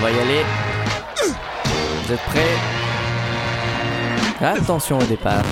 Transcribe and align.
On 0.00 0.02
va 0.02 0.12
y 0.12 0.18
aller. 0.18 0.44
Vous 2.06 2.12
êtes 2.14 2.22
prêts 2.30 2.56
Attention 4.40 4.96
au 4.98 5.02
départ. 5.02 5.42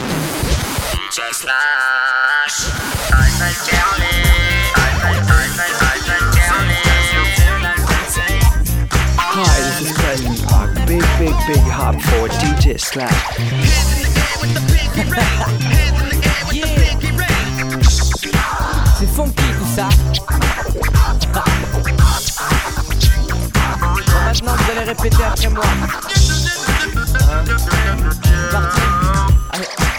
Hi, 9.34 9.60
this 9.60 9.80
is 9.82 9.92
President 9.92 10.42
Park. 10.48 10.70
Big, 10.86 11.04
big, 11.18 11.34
big 11.46 11.62
hop 11.70 12.00
for 12.00 12.28
DJ 12.40 12.78
Slap. 12.78 13.12
C'est 18.98 19.10
funky 19.14 19.44
tout 19.58 19.68
ça. 19.76 19.88
Maintenant 24.28 24.52
vous 24.56 24.70
allez 24.70 24.84
répéter 24.84 25.24
après 25.24 25.48
moi. 25.48 25.64
Hein? 25.64 25.88
Parti. 28.50 28.80
Allez. 29.52 29.97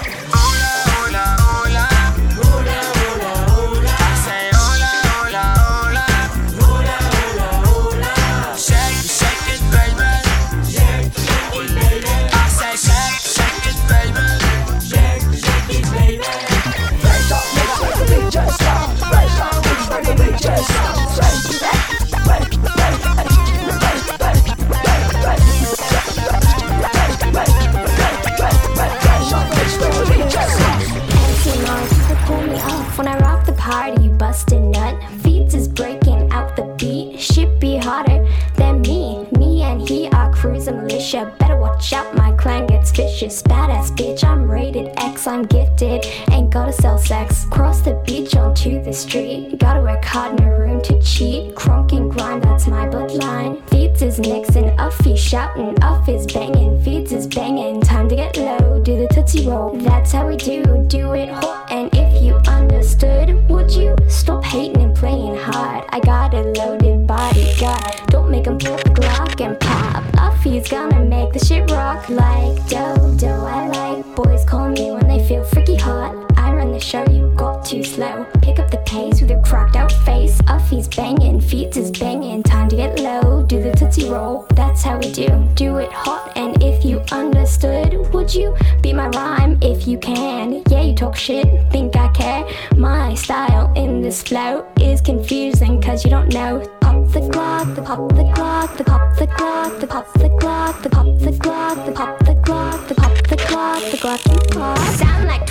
Crunk 51.56 51.92
and 51.94 52.12
grind, 52.12 52.44
that's 52.44 52.68
my 52.68 52.88
bloodline. 52.88 53.62
Feadz 53.70 54.02
is 54.02 54.20
mixing, 54.20 54.70
Uffie 54.78 55.18
shouting, 55.18 55.76
Uff 55.76 56.08
is 56.08 56.26
banging, 56.28 56.82
Feadz 56.84 57.12
is 57.12 57.28
banging. 57.28 57.82
Time 57.82 58.08
to 58.10 58.16
get 58.16 58.38
low, 58.38 58.82
do 58.82 58.98
the 58.98 59.08
tootsie 59.14 59.48
roll. 59.48 59.78
That's 59.78 60.12
how 60.12 60.28
we 60.28 60.38
do, 60.38 60.64
do 60.88 61.14
it 61.14 61.30
hot. 61.30 61.72
And 61.72 61.90
if 61.94 62.24
you 62.24 62.36
understood, 62.48 63.48
would 63.50 63.72
you 63.72 63.96
stop 64.08 64.44
hating 64.44 64.82
and 64.82 64.96
playing 64.96 65.38
hard? 65.38 65.86
I 65.90 66.00
got 66.00 66.34
a 66.34 66.42
loaded 66.42 67.08
bodyguard. 67.08 68.08
Don't 68.08 68.30
make 68.30 68.48
'em 68.48 68.58
pull 68.58 68.78
the 68.78 68.90
Glock 68.92 69.42
and 69.42 69.60
pop. 69.60 70.04
Uffie's 70.18 70.68
gonna 70.70 71.04
make 71.06 71.34
the 71.34 71.40
shit 71.40 71.70
rock 71.72 72.10
like 72.10 72.56
Dodo. 72.68 73.46
I 73.46 73.68
like 73.68 74.16
boys 74.16 74.46
call 74.46 74.70
me 74.70 74.92
when 74.92 75.08
they 75.08 75.24
feel 75.28 75.44
freaky 75.44 75.76
hot. 75.76 76.29
Run 76.60 76.74
the 76.74 76.80
show, 76.82 77.06
you 77.10 77.34
got 77.38 77.64
too 77.64 77.86
slow. 77.86 78.26
Pick 78.42 78.60
up 78.60 78.70
the 78.70 78.80
pace 78.80 79.22
with 79.22 79.30
your 79.30 79.42
cracked 79.44 79.78
out 79.78 79.94
face. 80.04 80.42
Uffie's 80.42 80.90
banging, 80.90 81.40
feet 81.40 81.78
is 81.78 81.90
banging. 81.90 82.44
Time 82.44 82.68
to 82.68 82.76
get 82.76 83.00
low, 83.00 83.44
do 83.44 83.64
the 83.64 83.72
tootsie 83.72 84.10
roll. 84.10 84.46
That's 84.56 84.84
how 84.84 84.98
we 84.98 85.10
do, 85.14 85.30
do 85.54 85.78
it 85.78 85.90
hot. 85.94 86.34
And 86.36 86.62
if 86.62 86.84
you 86.84 87.00
understood, 87.14 88.14
would 88.14 88.36
you 88.36 88.58
be 88.82 88.92
my 88.92 89.08
rhyme 89.08 89.58
if 89.62 89.88
you 89.88 89.98
can? 90.00 90.62
Yeah, 90.70 90.82
you 90.82 90.94
talk 90.94 91.16
shit, 91.16 91.48
think 91.72 91.96
I 91.96 92.10
care. 92.10 92.46
My 92.76 93.14
style 93.14 93.72
in 93.78 94.02
this 94.02 94.22
flow 94.22 94.68
is 94.82 95.00
confusing 95.00 95.82
cause 95.82 96.04
you 96.04 96.10
don't 96.10 96.34
know. 96.34 96.60
Pop 96.82 97.08
the 97.14 97.30
clock, 97.30 97.74
the 97.74 97.82
pop 97.82 98.10
the 98.10 98.34
clock, 98.36 98.76
the 98.76 98.84
pop 98.84 99.16
the 99.16 99.28
clock, 99.28 99.80
the 99.80 99.88
pop 99.88 100.14
the 100.14 100.30
clock, 100.42 100.82
the 100.82 100.90
pop 100.90 101.06
the 101.20 101.38
clock, 101.40 101.86
the 101.86 101.92
pop 101.94 102.20
the 102.20 102.36
clock, 102.44 102.88
the 102.90 102.96
pop 102.96 103.16
the 103.30 103.38
clock, 103.38 103.92
the 103.92 103.98
clock, 103.98 104.22
the 104.24 104.48
clock. 104.52 104.78
Sound 104.98 105.26
like 105.26 105.49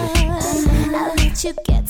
I'll 0.96 1.16
let 1.16 1.44
you 1.44 1.54
get 1.66 1.85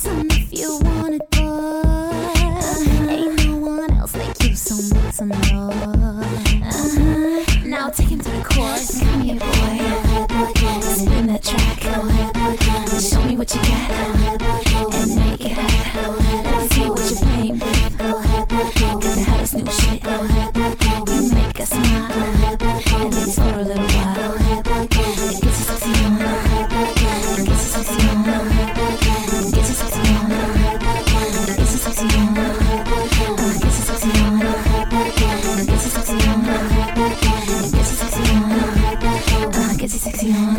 Sexy 40.06 40.32
on. 40.34 40.54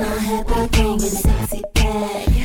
Bring 0.72 0.96
it 0.96 1.02
sexy 1.02 1.62
back. 1.72 2.35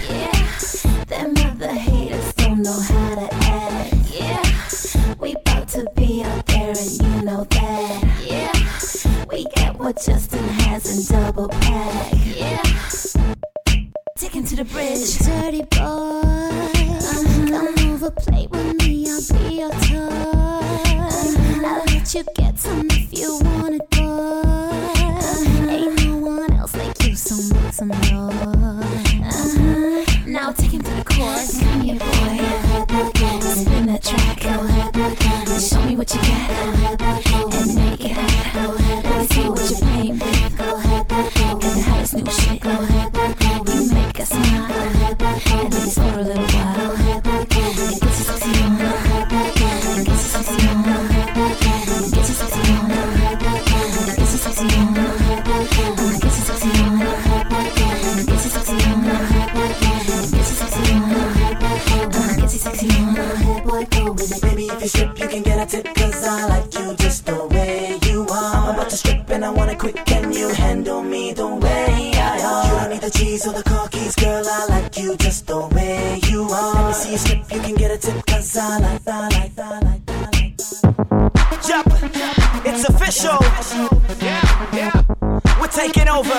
taking 85.88 86.07
over. 86.07 86.30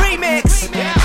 Remix. 0.00 1.03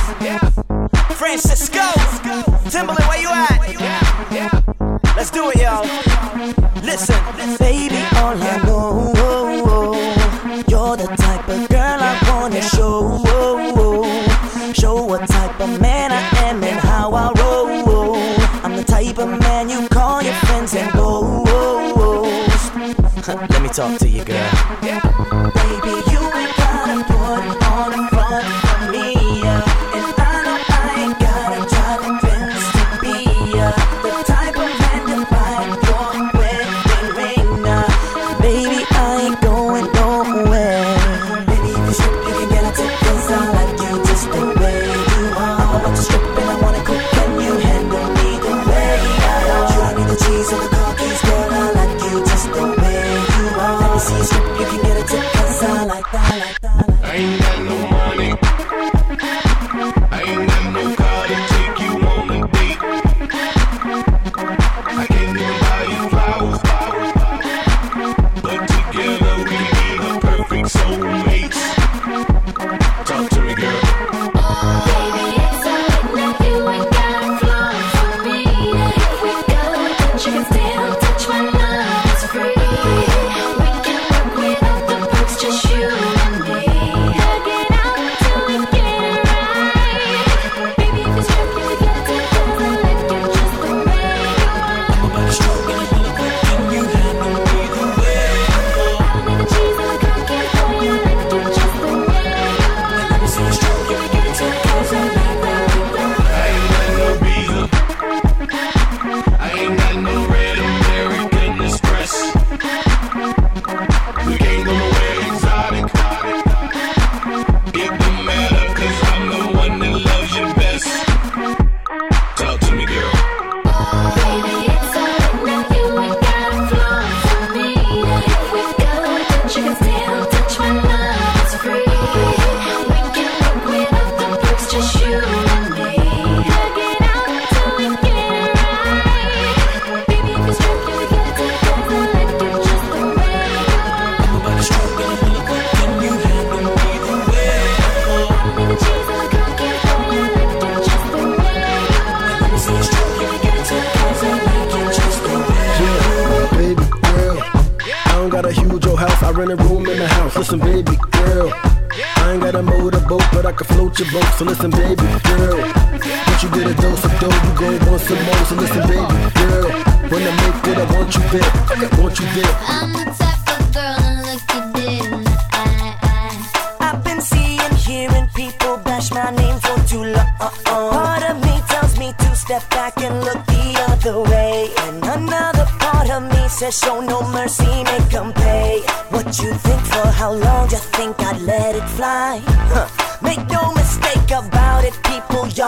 So 164.39 164.45
listen, 164.45 164.71
baby 164.71 164.95
girl, 164.95 165.59
once 165.59 166.43
you 166.43 166.49
get 166.51 166.65
a 166.65 166.73
dose 166.81 167.03
of 167.03 167.11
dough, 167.19 167.27
you 167.27 167.53
go 167.59 167.91
once 167.91 168.03
some 168.07 168.23
more. 168.23 168.45
So 168.45 168.55
listen, 168.55 168.87
baby 168.87 169.19
girl, 169.35 169.67
when 170.07 170.21
I 170.23 170.31
make 170.39 170.65
it, 170.65 170.77
I 170.77 170.85
want 170.95 171.13
you 171.13 171.23
there, 171.27 171.51
I 171.67 171.99
want 171.99 172.17
you 172.17 172.25
there. 172.31 172.55
I'm 172.69 172.93
the 172.93 173.03
type 173.19 173.59
of 173.59 173.73
girl 173.73 173.99
that 173.99 174.15
look 174.23 174.43
you 174.55 174.61
dead 174.79 175.11
in 175.11 175.23
the 175.25 175.35
eye. 175.51 176.77
I've 176.79 177.03
been 177.03 177.19
seeing, 177.19 177.75
hearing 177.83 178.29
people 178.33 178.77
bash 178.77 179.11
my 179.11 179.29
name 179.31 179.59
for 179.59 179.77
too 179.89 180.05
long. 180.05 180.31
Part 180.39 181.29
of 181.29 181.43
me 181.43 181.61
tells 181.67 181.99
me 181.99 182.13
to 182.17 182.33
step 182.37 182.63
back 182.69 182.95
and 183.01 183.19
look 183.19 183.45
the 183.45 183.75
other 183.89 184.21
way, 184.21 184.69
and 184.87 185.03
another 185.03 185.65
part 185.79 186.09
of 186.09 186.23
me 186.23 186.47
says 186.47 186.79
show 186.79 187.01
no 187.01 187.23
mercy, 187.33 187.83
make 187.83 188.13
'em 188.13 188.31
pay. 188.31 188.79
What 189.09 189.37
you 189.37 189.53
think 189.53 189.81
for? 189.81 190.07
How 190.07 190.31
long 190.31 190.69
you 190.71 190.77
think 190.95 191.19
I'd 191.19 191.41
let 191.41 191.75
it 191.75 191.89
fly? 191.89 192.38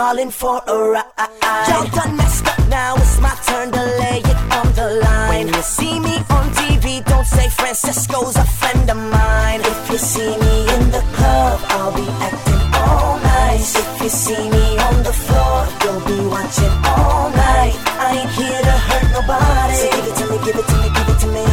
darling, 0.01 0.31
for 0.31 0.57
a 0.73 0.75
ride. 0.93 1.05
Y'all 1.69 1.85
done 1.97 2.13
messed 2.17 2.47
up 2.51 2.61
now, 2.69 2.95
it's 3.03 3.19
my 3.25 3.33
turn 3.47 3.67
to 3.77 3.83
lay 4.01 4.19
it 4.31 4.39
on 4.57 4.67
the 4.79 4.87
line. 5.05 5.29
When 5.31 5.47
you 5.53 5.61
see 5.77 5.95
me 6.07 6.15
on 6.37 6.45
TV, 6.59 6.85
don't 7.11 7.29
say 7.35 7.47
Francisco's 7.59 8.35
a 8.45 8.47
friend 8.59 8.85
of 8.89 8.97
mine. 8.97 9.61
If 9.73 9.79
you 9.91 9.99
see 10.11 10.33
me 10.45 10.55
in 10.75 10.83
the 10.95 11.03
club, 11.17 11.57
I'll 11.75 11.93
be 12.01 12.07
acting 12.27 12.63
all 12.81 13.13
nice. 13.19 13.69
If 13.81 13.89
you 14.01 14.09
see 14.23 14.43
me 14.55 14.65
on 14.87 14.97
the 15.07 15.15
floor, 15.23 15.57
you'll 15.81 16.03
be 16.11 16.19
watching 16.33 16.75
all 16.93 17.29
night. 17.47 17.77
I 18.05 18.09
ain't 18.19 18.31
here 18.39 18.61
to 18.69 18.75
hurt 18.87 19.05
nobody. 19.17 19.75
So 19.81 19.87
give 19.95 20.07
it 20.09 20.15
to 20.19 20.25
me, 20.31 20.37
give 20.45 20.57
it 20.61 20.67
to 20.71 20.75
me, 20.81 20.87
give 20.97 21.09
it 21.13 21.19
to 21.23 21.29
me. 21.37 21.47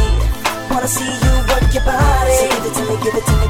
Wanna 0.71 0.89
see 0.97 1.11
you 1.23 1.33
work 1.49 1.65
your 1.75 1.85
body. 1.85 2.35
So 2.39 2.45
give 2.53 2.65
it 2.69 2.73
to 2.77 2.83
me, 2.89 2.95
give 3.05 3.15
it 3.19 3.25
to 3.29 3.35
me. 3.41 3.48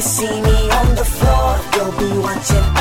see 0.00 0.40
me 0.40 0.70
on 0.70 0.94
the 0.94 1.04
floor, 1.04 1.60
you'll 1.74 1.92
be 1.98 2.18
watching. 2.18 2.79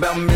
about 0.00 0.16
me 0.16 0.29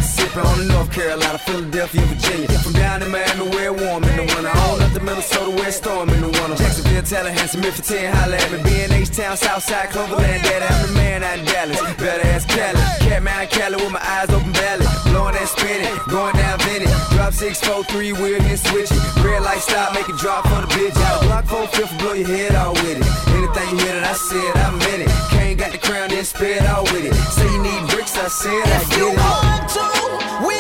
Carolina, 0.94 1.38
Philadelphia, 1.38 2.02
Virginia. 2.06 2.48
From 2.62 2.72
down 2.72 3.02
in 3.02 3.10
Miami, 3.10 3.48
where 3.50 3.72
warm 3.72 4.04
in 4.04 4.16
the 4.16 4.22
winter. 4.22 4.54
All 4.62 4.80
up 4.80 4.92
to 4.92 5.00
Minnesota, 5.00 5.50
where 5.50 5.72
storm 5.72 6.08
in 6.08 6.20
the 6.20 6.30
winter. 6.30 6.54
Jacksonville, 6.54 7.02
Tallahassee, 7.02 7.58
Memphis, 7.58 7.88
10, 7.88 8.14
holla 8.14 8.36
at 8.36 8.52
me. 8.52 8.62
B&H 8.62 9.10
Town, 9.10 9.36
Southside, 9.36 9.90
Cloverland, 9.90 10.42
Daddy. 10.44 10.64
I'm 10.64 10.86
the 10.86 10.92
man 10.94 11.24
out 11.24 11.38
in 11.38 11.44
Dallas, 11.46 11.80
better 11.98 12.26
ask 12.28 12.48
Cali. 12.48 12.78
Catman, 13.02 13.48
Cali, 13.48 13.76
with 13.76 13.90
my 13.90 14.02
eyes 14.02 14.30
open, 14.30 14.52
belly 14.52 14.86
Blowing 15.10 15.36
and 15.36 15.48
spinning, 15.48 15.98
going 16.08 16.34
down 16.34 16.58
Vinny. 16.60 16.86
Drop 17.14 17.32
six, 17.32 17.58
four, 17.58 17.82
three, 17.84 18.10
4, 18.14 18.18
3, 18.18 18.22
we're 18.22 18.42
here 18.42 18.56
switching. 18.56 18.98
Red 19.22 19.42
light 19.42 19.62
stop, 19.62 19.94
make 19.94 20.08
it 20.08 20.16
drop 20.18 20.46
for 20.46 20.62
the 20.62 20.70
bitch. 20.74 20.96
Out 21.10 21.22
block 21.22 21.44
four, 21.46 21.66
fifth, 21.68 21.98
blow 21.98 22.14
your 22.14 22.28
head 22.28 22.54
off 22.54 22.74
with 22.82 22.98
it. 22.98 23.06
Anything 23.34 23.68
you 23.70 23.84
hear 23.84 23.94
that 23.98 24.10
I 24.10 24.14
said, 24.14 24.52
I 24.62 24.70
meant 24.70 25.02
it. 25.06 25.10
Can't 25.30 25.58
got 25.58 25.72
the 25.72 25.78
crown, 25.78 26.10
then 26.10 26.24
spit 26.24 26.62
out 26.62 26.90
with 26.92 27.04
it. 27.04 27.14
Say 27.34 27.46
you 27.50 27.62
need 27.62 27.82
bricks, 27.90 28.16
I 28.16 28.28
said 28.28 28.50
I 28.50 28.66
get 28.66 28.82
it. 28.82 28.90
If 28.90 28.98
you 28.98 29.08
want 29.14 29.68
to, 29.74 30.46
we 30.46 30.53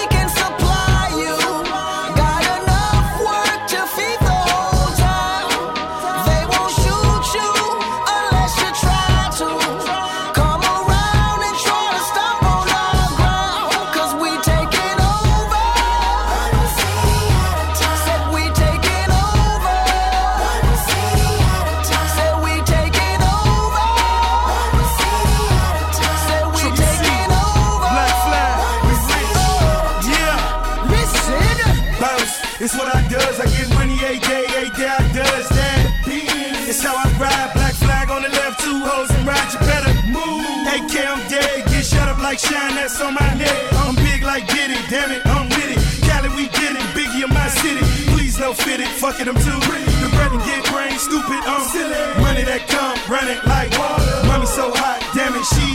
damn 44.94 45.10
it, 45.10 45.26
I'm 45.26 45.50
with 45.50 45.74
it. 45.74 45.82
Cali, 46.06 46.30
we 46.38 46.46
did 46.54 46.78
it. 46.78 46.86
Biggie 46.94 47.26
in 47.26 47.30
my 47.34 47.48
city. 47.50 47.82
Please 48.14 48.38
no 48.38 48.54
fit 48.54 48.78
it. 48.78 48.86
Fuck 49.02 49.18
it, 49.18 49.26
I'm 49.26 49.34
too 49.34 49.58
rich. 49.66 49.90
The 49.98 50.08
bread 50.14 50.30
and 50.30 50.42
get 50.46 50.62
brain, 50.70 50.94
stupid, 51.02 51.42
I'm 51.42 51.66
silly. 51.74 51.98
Money 52.22 52.46
that 52.46 52.62
come, 52.70 52.94
run 53.10 53.26
it 53.26 53.42
like 53.42 53.74
water. 53.74 54.06
Mommy 54.30 54.46
so 54.46 54.70
hot, 54.70 55.02
damn 55.10 55.34
it, 55.34 55.46
she. 55.50 55.66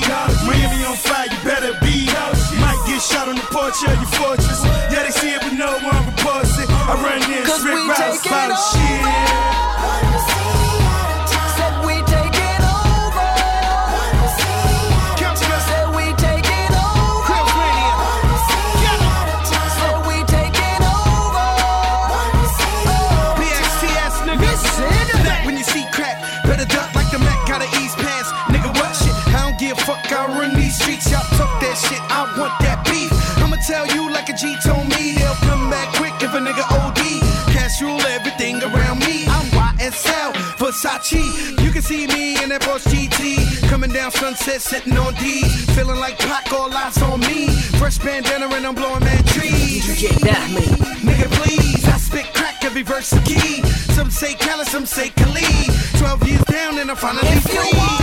Miami 0.48 0.88
on 0.88 0.96
fire, 0.96 1.28
you 1.28 1.40
better 1.44 1.76
be 1.84 2.08
out. 2.16 2.32
Might 2.64 2.80
get 2.88 3.04
shot 3.04 3.28
on 3.28 3.36
the 3.36 3.48
porch 3.52 3.84
of 3.84 3.92
your 4.00 4.12
fortress. 4.16 4.64
Yeah, 4.88 5.04
they 5.04 5.12
see 5.12 5.36
it, 5.36 5.42
but 5.44 5.54
no 5.54 5.76
one 5.84 6.00
reports 6.08 6.56
it. 6.56 6.72
I 6.72 6.96
run 7.04 7.20
this, 7.28 7.60
Rick 7.60 7.92
Ross, 7.92 8.24
shit. 8.72 9.69
I 30.20 30.28
run 30.28 30.54
these 30.54 30.76
streets, 30.76 31.10
y'all 31.10 31.24
took 31.40 31.48
that 31.64 31.80
shit, 31.80 32.04
I 32.12 32.28
want 32.36 32.52
that 32.60 32.84
beef. 32.84 33.08
I'ma 33.40 33.56
tell 33.64 33.88
you 33.88 34.12
like 34.12 34.28
a 34.28 34.36
G 34.36 34.52
told 34.60 34.84
me, 34.92 35.16
he'll 35.16 35.40
come 35.48 35.72
back 35.72 35.96
quick 35.96 36.12
if 36.20 36.36
a 36.36 36.42
nigga 36.44 36.68
OD. 36.76 37.00
Cash 37.56 37.82
rule 37.82 38.04
everything 38.04 38.60
around 38.60 39.00
me. 39.00 39.24
I'm 39.32 39.48
YSL, 39.80 40.36
Versace. 40.60 41.24
You 41.64 41.72
can 41.72 41.82
see 41.82 42.06
me 42.08 42.36
in 42.44 42.50
that 42.50 42.68
Boss 42.68 42.84
GT. 42.84 43.40
Coming 43.70 43.92
down 43.92 44.12
sunset, 44.12 44.60
sitting 44.60 44.98
on 44.98 45.14
D. 45.24 45.48
Feeling 45.72 46.00
like 46.04 46.20
Pac, 46.20 46.52
all 46.52 46.68
eyes 46.68 47.02
on 47.02 47.22
me. 47.22 47.48
Fresh 47.80 48.00
bandana 48.00 48.52
and 48.52 48.68
I'm 48.68 48.76
blowing 48.76 49.00
man 49.00 49.24
trees. 49.24 49.88
You 49.88 50.10
get 50.10 50.20
that, 50.28 50.52
me. 50.52 50.68
Nigga, 51.00 51.32
please, 51.40 51.88
I 51.88 51.96
spit 51.96 52.28
crack 52.34 52.66
every 52.66 52.84
verse 52.84 53.14
of 53.14 53.24
key. 53.24 53.64
Some 53.96 54.12
say 54.12 54.34
Cali, 54.34 54.66
some 54.66 54.86
say 54.86 55.12
Khalid. 55.16 55.72
12 55.96 56.28
years 56.28 56.44
down 56.44 56.78
and 56.78 56.92
I'm 56.92 56.98
finally 56.98 57.40
free. 57.40 57.99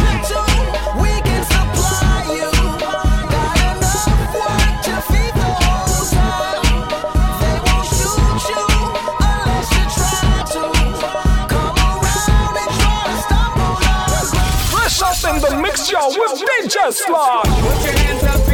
was 16.28 16.42
Ninja 16.42 16.92
Slide. 16.92 18.45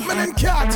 I'm 0.00 0.06
them 0.06 0.32
car 0.34 0.67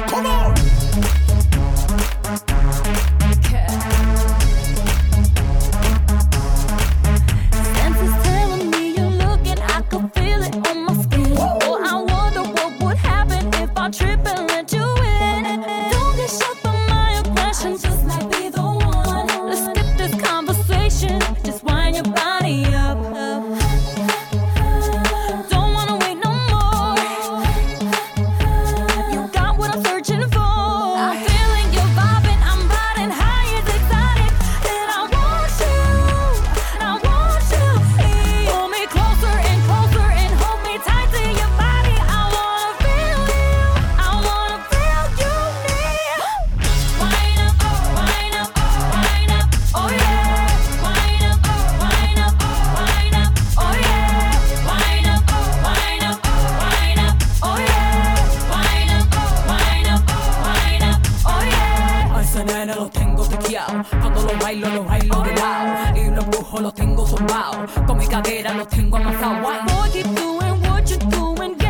Cuando 63.90 64.22
lo 64.22 64.38
bailo, 64.40 64.68
lo 64.68 64.84
bailo 64.84 65.22
de 65.22 65.34
lado. 65.34 65.98
Y 65.98 66.10
los 66.10 66.26
brujos 66.26 66.60
los 66.60 66.74
tengo 66.74 67.06
zumbados. 67.06 67.70
Con 67.86 67.98
mi 67.98 68.06
cadera 68.06 68.54
los 68.54 68.68
tengo 68.68 68.96
amasados. 68.96 69.40
Wow. 69.42 69.76
Boy, 69.76 69.90
keep 69.92 70.06
doing 70.14 70.62
what 70.68 70.84
you're 70.88 70.98
doing. 71.10 71.61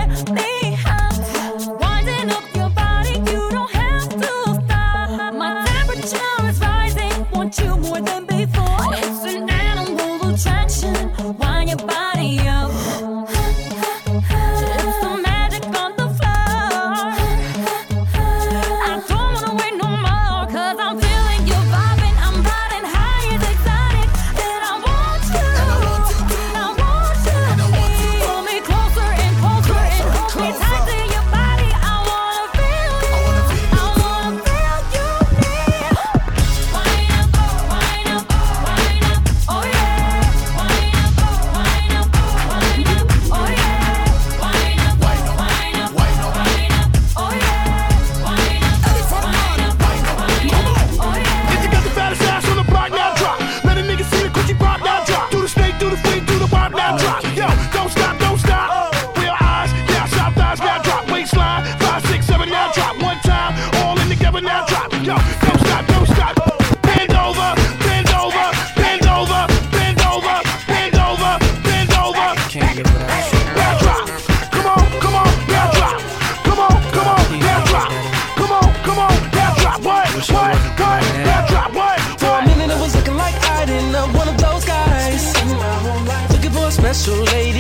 too 87.05 87.25
late 87.35 87.52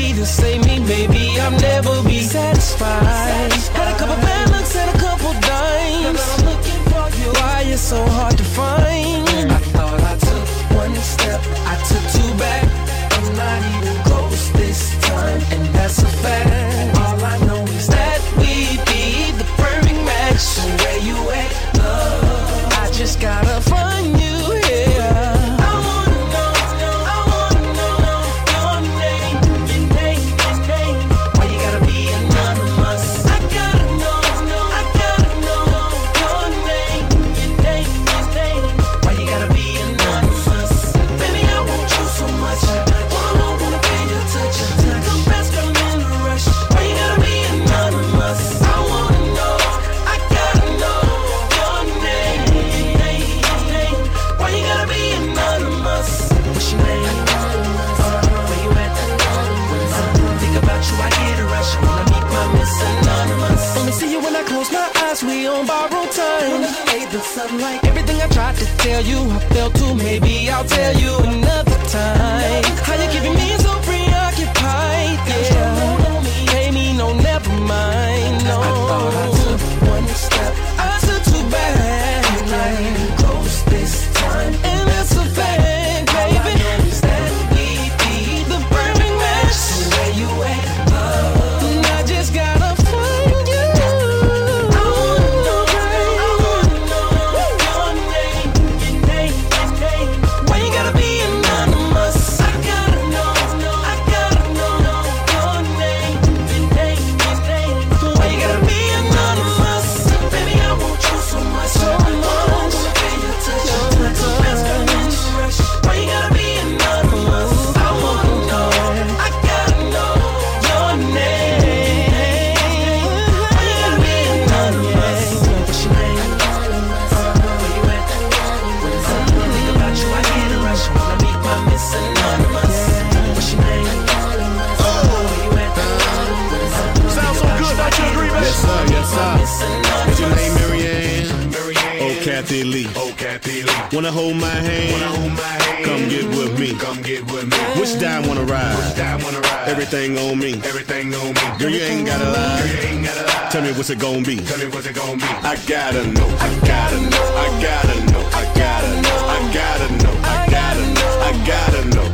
Wanna 143.92 144.10
hold 144.10 144.36
my 144.36 144.48
hand? 144.48 145.36
Come 145.84 146.08
get 146.08 146.24
with 146.24 146.58
me. 146.58 146.72
Come 146.78 147.02
get 147.02 147.30
with 147.30 147.44
me. 147.44 147.58
Which 147.78 148.00
dime 148.00 148.26
wanna 148.26 148.44
ride? 148.44 148.74
Which 148.78 148.96
dime 148.96 149.22
wanna 149.22 149.40
ride? 149.40 149.68
Everything 149.68 150.16
on 150.16 150.38
me. 150.38 150.54
Everything 150.64 151.12
on 151.14 151.34
me. 151.34 151.58
Girl, 151.58 151.68
you 151.68 151.80
ain't 151.80 152.06
gotta 152.06 152.24
lie. 152.24 152.58
Girl, 152.58 152.68
you 152.68 152.88
ain't 152.88 153.04
gotta 153.04 153.26
lie. 153.26 153.48
Tell 153.50 153.60
me 153.60 153.72
what's 153.72 153.90
it 153.90 153.98
gonna 153.98 154.22
be? 154.22 154.36
Tell 154.36 154.56
me 154.56 154.68
what's 154.68 154.86
it 154.86 154.94
gonna 154.94 155.18
be? 155.18 155.28
I 155.44 155.56
gotta 155.68 156.06
know. 156.06 156.26
I 156.40 156.48
gotta 156.64 157.00
know. 157.12 157.26
I 157.36 157.48
gotta 157.60 158.00
know. 158.10 158.24
I 158.32 158.44
gotta 158.56 158.92
know. 159.02 159.18
I 159.28 159.52
gotta 159.52 159.88
know. 160.00 160.14
I 160.24 160.48
gotta 160.48 160.86
know. 160.94 161.10
I 161.28 161.32
gotta 161.46 161.84
know. 161.94 162.11